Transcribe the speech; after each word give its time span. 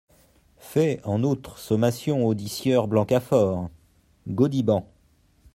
Fais, 0.57 0.99
en 1.03 1.21
outre, 1.21 1.59
sommation 1.59 2.25
audit 2.25 2.49
sieur 2.49 2.87
Blancafort…" 2.87 3.69
Gaudiband. 4.27 4.89